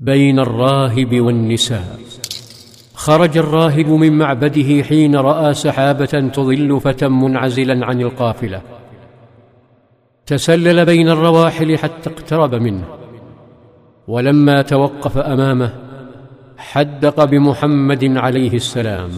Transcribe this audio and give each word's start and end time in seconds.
بين 0.00 0.38
الراهب 0.38 1.20
والنساء. 1.20 1.98
خرج 2.94 3.38
الراهب 3.38 3.88
من 3.88 4.18
معبده 4.18 4.82
حين 4.82 5.16
رأى 5.16 5.54
سحابة 5.54 6.30
تظل 6.34 6.80
فتى 6.80 7.08
منعزلا 7.08 7.86
عن 7.86 8.00
القافلة. 8.00 8.60
تسلل 10.26 10.84
بين 10.84 11.08
الرواحل 11.08 11.78
حتى 11.78 12.10
اقترب 12.10 12.54
منه. 12.54 12.84
ولما 14.08 14.62
توقف 14.62 15.18
أمامه 15.18 15.72
حدق 16.56 17.24
بمحمد 17.24 18.16
عليه 18.16 18.54
السلام. 18.54 19.10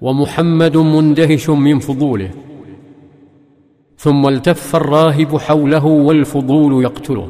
ومحمد 0.00 0.76
مندهش 0.76 1.50
من 1.50 1.78
فضوله. 1.78 2.30
ثم 3.96 4.28
التف 4.28 4.76
الراهب 4.76 5.38
حوله 5.38 5.84
والفضول 5.84 6.84
يقتله. 6.84 7.28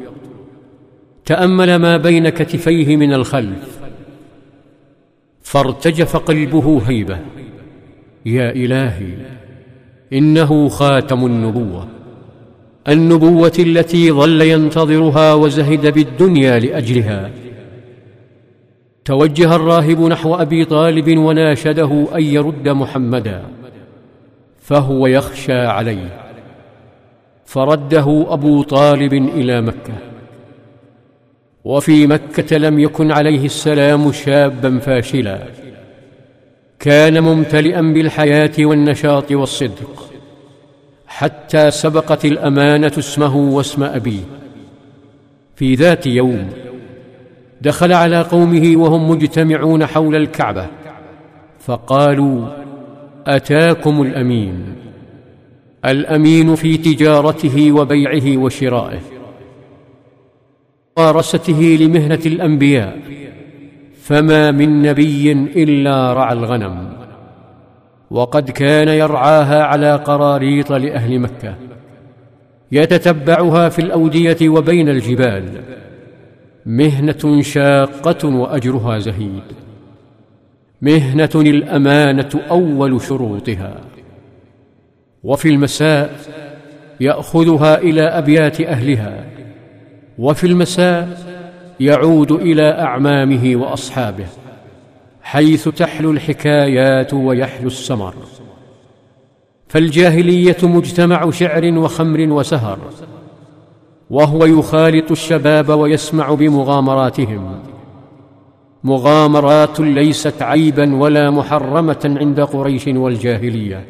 تأمل 1.29 1.75
ما 1.75 1.97
بين 1.97 2.29
كتفيه 2.29 2.97
من 2.97 3.13
الخلف. 3.13 3.79
فارتجف 5.41 6.17
قلبه 6.17 6.81
هيبة. 6.87 7.19
يا 8.25 8.51
إلهي 8.51 9.13
إنه 10.13 10.69
خاتم 10.69 11.25
النبوة. 11.25 11.87
النبوة 12.87 13.53
التي 13.59 14.11
ظل 14.11 14.41
ينتظرها 14.41 15.33
وزهد 15.33 15.93
بالدنيا 15.93 16.59
لأجلها. 16.59 17.31
توجه 19.05 19.55
الراهب 19.55 20.01
نحو 20.01 20.35
أبي 20.35 20.65
طالب 20.65 21.17
وناشده 21.17 22.07
أن 22.15 22.23
يرد 22.23 22.69
محمدا. 22.69 23.43
فهو 24.61 25.07
يخشى 25.07 25.61
عليه. 25.65 26.09
فرده 27.45 28.25
أبو 28.29 28.63
طالب 28.63 29.13
إلى 29.13 29.61
مكة. 29.61 29.93
وفي 31.69 32.07
مكة 32.07 32.57
لم 32.57 32.79
يكن 32.79 33.11
عليه 33.11 33.45
السلام 33.45 34.11
شابا 34.11 34.79
فاشلا. 34.79 35.39
كان 36.79 37.23
ممتلئا 37.23 37.81
بالحياة 37.81 38.51
والنشاط 38.59 39.31
والصدق 39.31 40.11
حتى 41.07 41.71
سبقت 41.71 42.25
الأمانة 42.25 42.91
اسمه 42.97 43.35
واسم 43.35 43.83
أبيه. 43.83 44.23
في 45.55 45.75
ذات 45.75 46.07
يوم 46.07 46.49
دخل 47.61 47.93
على 47.93 48.21
قومه 48.21 48.73
وهم 48.75 49.09
مجتمعون 49.09 49.85
حول 49.85 50.15
الكعبة 50.15 50.67
فقالوا 51.59 52.47
أتاكم 53.27 54.01
الأمين. 54.01 54.75
الأمين 55.85 56.55
في 56.55 56.77
تجارته 56.77 57.71
وبيعه 57.71 58.37
وشرائه. 58.37 59.18
ممارسته 60.99 61.77
لمهنة 61.81 62.19
الأنبياء 62.25 62.99
فما 64.01 64.51
من 64.51 64.81
نبي 64.81 65.31
إلا 65.31 66.13
رعى 66.13 66.33
الغنم. 66.33 66.89
وقد 68.11 68.51
كان 68.51 68.87
يرعاها 68.87 69.63
على 69.63 69.95
قراريط 69.95 70.71
لأهل 70.71 71.19
مكة. 71.19 71.55
يتتبعها 72.71 73.69
في 73.69 73.79
الأودية 73.79 74.49
وبين 74.49 74.89
الجبال. 74.89 75.43
مهنة 76.65 77.41
شاقة 77.41 78.27
وأجرها 78.27 78.99
زهيد. 78.99 79.43
مهنة 80.81 81.29
الأمانة 81.35 82.29
أول 82.51 83.01
شروطها. 83.01 83.75
وفي 85.23 85.49
المساء 85.49 86.19
يأخذها 86.99 87.77
إلى 87.77 88.01
أبيات 88.01 88.61
أهلها. 88.61 89.38
وفي 90.19 90.47
المساء 90.47 91.09
يعود 91.79 92.31
إلى 92.31 92.71
أعمامه 92.71 93.55
وأصحابه 93.55 94.25
حيث 95.21 95.69
تحلو 95.69 96.11
الحكايات 96.11 97.13
ويحلو 97.13 97.67
السمر. 97.67 98.13
فالجاهلية 99.67 100.57
مجتمع 100.63 101.29
شعر 101.31 101.77
وخمر 101.77 102.31
وسهر 102.31 102.79
وهو 104.09 104.45
يخالط 104.45 105.11
الشباب 105.11 105.69
ويسمع 105.69 106.33
بمغامراتهم. 106.33 107.59
مغامرات 108.83 109.79
ليست 109.79 110.41
عيبا 110.41 110.95
ولا 110.95 111.29
محرمة 111.29 112.15
عند 112.19 112.39
قريش 112.39 112.87
والجاهلية 112.87 113.85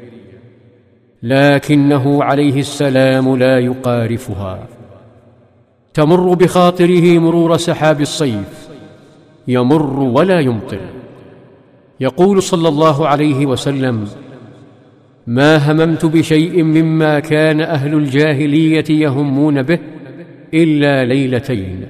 لكنه 1.23 2.23
عليه 2.23 2.59
السلام 2.59 3.35
لا 3.35 3.59
يقارفها. 3.59 4.78
تمر 5.99 6.33
بخاطره 6.33 7.19
مرور 7.19 7.57
سحاب 7.57 8.01
الصيف. 8.01 8.69
يمر 9.47 9.99
ولا 9.99 10.39
يمطر. 10.39 10.79
يقول 11.99 12.43
صلى 12.43 12.67
الله 12.67 13.07
عليه 13.07 13.45
وسلم 13.45 14.07
ما 15.27 15.71
هممت 15.71 16.05
بشيء 16.05 16.63
مما 16.63 17.19
كان 17.19 17.61
أهل 17.61 17.93
الجاهلية 17.93 18.83
يهمون 18.89 19.61
به 19.61 19.79
إلا 20.53 21.05
ليلتين. 21.05 21.87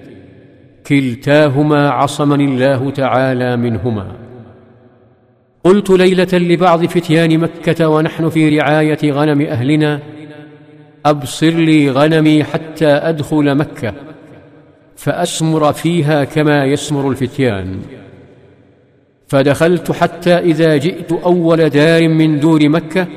كلتاهما 0.88 1.90
عصمني 1.90 2.46
الله 2.46 2.92
تعالى 2.92 3.58
منهما. 3.58 4.08
قلت 5.64 5.90
ليلة 5.90 6.34
لبعض 6.34 6.86
فتيان 6.86 7.38
مكة 7.38 7.90
ونحن 7.90 8.30
في 8.30 8.60
رعاية 8.60 9.12
غنم 9.12 9.42
أهلنا 9.42 10.00
أبصر 11.06 11.50
لي 11.50 11.92
غنمي 11.92 12.44
حتى 12.44 12.88
أدخل 12.88 13.56
مكة 13.56 13.94
فأسمر 14.96 15.74
فيها 15.74 16.24
كما 16.24 16.66
يسمر 16.66 17.10
الفتيان. 17.10 17.80
فدخلت 19.28 19.92
حتى 19.92 20.38
إذا 20.38 20.78
جئت 20.78 21.12
أول 21.12 21.70
دار 21.70 22.08
من 22.08 22.40
دور 22.40 22.70
مكة 22.70 23.08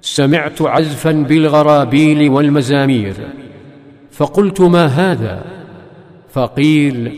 سمعت 0.00 0.62
عزفا 0.62 1.12
بالغرابيل 1.12 2.30
والمزامير. 2.30 3.14
فقلت 4.10 4.60
ما 4.60 4.86
هذا؟ 4.86 5.44
فقيل 6.32 7.12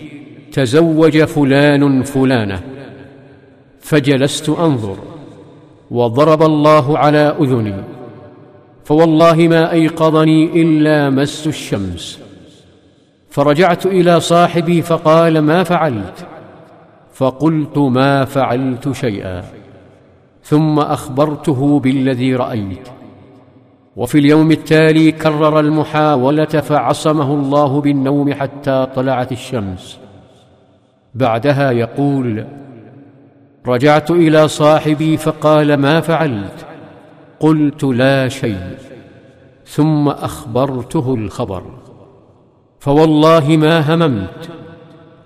تزوج 0.52 1.24
فلان 1.24 2.02
فلانة. 2.02 2.60
فجلست 3.80 4.48
أنظر 4.48 4.96
وضرب 5.90 6.42
الله 6.42 6.98
على 6.98 7.36
أذني. 7.40 7.74
فوالله 8.84 9.48
ما 9.48 9.72
أيقظني 9.72 10.62
إلا 10.62 11.10
مس 11.10 11.46
الشمس. 11.46 12.20
فرجعت 13.30 13.86
إلى 13.86 14.20
صاحبي 14.20 14.82
فقال 14.82 15.38
ما 15.38 15.64
فعلت؟ 15.64 16.26
فقلت 17.12 17.78
ما 17.78 18.24
فعلت 18.24 18.92
شيئا. 18.92 19.44
ثم 20.42 20.78
أخبرته 20.78 21.80
بالذي 21.80 22.34
رأيت. 22.34 22.88
وفي 23.96 24.18
اليوم 24.18 24.50
التالي 24.50 25.12
كرر 25.12 25.60
المحاولة 25.60 26.44
فعصمه 26.44 27.34
الله 27.34 27.80
بالنوم 27.80 28.32
حتى 28.32 28.86
طلعت 28.94 29.32
الشمس. 29.32 29.98
بعدها 31.14 31.70
يقول 31.70 32.46
رجعت 33.66 34.10
إلى 34.10 34.48
صاحبي 34.48 35.16
فقال 35.16 35.74
ما 35.74 36.00
فعلت؟ 36.00 36.73
قلت 37.40 37.84
لا 37.84 38.28
شيء 38.28 38.76
ثم 39.66 40.08
أخبرته 40.08 41.14
الخبر. 41.14 41.62
فوالله 42.78 43.56
ما 43.56 43.94
هممت 43.94 44.48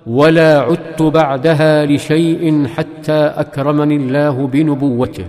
ولا 0.06 0.60
عدت 0.60 1.02
بعدها 1.02 1.86
لشيء 1.86 2.66
حتى 2.66 3.12
أكرمني 3.12 3.96
الله 3.96 4.46
بنبوته. 4.46 5.24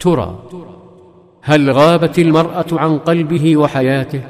ترى 0.00 0.38
هل 1.42 1.70
غابت 1.70 2.18
المرأة 2.18 2.66
عن 2.72 2.98
قلبه 2.98 3.56
وحياته؟ 3.56 4.20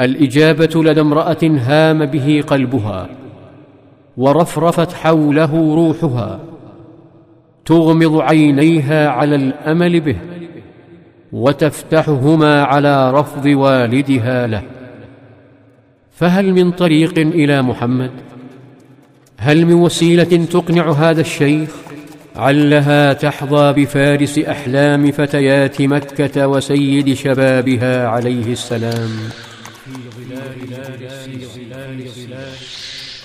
الإجابة 0.00 0.82
لدى 0.84 1.00
امرأة 1.00 1.42
هام 1.42 2.06
به 2.06 2.44
قلبها 2.46 3.08
ورفرفت 4.16 4.92
حوله 4.92 5.74
روحها. 5.74 6.40
تغمض 7.64 8.20
عينيها 8.20 9.08
على 9.08 9.34
الأمل 9.36 10.00
به 10.00 10.16
وتفتحهما 11.32 12.62
على 12.62 13.10
رفض 13.10 13.46
والدها 13.46 14.46
له. 14.46 14.62
فهل 16.16 16.52
من 16.52 16.70
طريق 16.70 17.18
إلى 17.18 17.62
محمد؟ 17.62 18.10
هل 19.36 19.66
من 19.66 19.74
وسيلة 19.74 20.44
تقنع 20.44 20.90
هذا 20.90 21.20
الشيخ؟ 21.20 21.70
علها 22.36 23.12
تحظى 23.12 23.72
بفارس 23.72 24.38
أحلام 24.38 25.10
فتيات 25.10 25.82
مكة 25.82 26.48
وسيد 26.48 27.14
شبابها 27.14 28.08
عليه 28.08 28.52
السلام. 28.52 29.10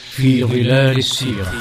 في 0.10 0.44
ظلال 0.44 0.98
السيرة. 0.98 1.54